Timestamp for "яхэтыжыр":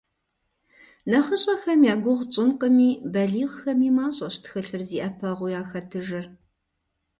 5.61-6.25